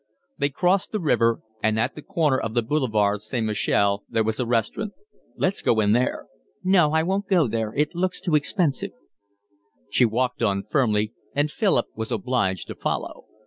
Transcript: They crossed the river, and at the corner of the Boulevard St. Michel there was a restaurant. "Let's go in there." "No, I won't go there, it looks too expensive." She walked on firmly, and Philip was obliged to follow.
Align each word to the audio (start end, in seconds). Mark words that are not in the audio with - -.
They 0.39 0.49
crossed 0.49 0.91
the 0.91 0.99
river, 0.99 1.43
and 1.61 1.79
at 1.79 1.93
the 1.93 2.01
corner 2.01 2.35
of 2.39 2.55
the 2.55 2.63
Boulevard 2.63 3.21
St. 3.21 3.45
Michel 3.45 4.03
there 4.09 4.23
was 4.23 4.39
a 4.39 4.47
restaurant. 4.47 4.93
"Let's 5.35 5.61
go 5.61 5.79
in 5.79 5.91
there." 5.91 6.25
"No, 6.63 6.91
I 6.93 7.03
won't 7.03 7.27
go 7.27 7.45
there, 7.47 7.71
it 7.75 7.93
looks 7.93 8.19
too 8.19 8.33
expensive." 8.33 8.93
She 9.91 10.05
walked 10.05 10.41
on 10.41 10.63
firmly, 10.67 11.13
and 11.35 11.51
Philip 11.51 11.85
was 11.95 12.11
obliged 12.11 12.65
to 12.69 12.73
follow. 12.75 13.25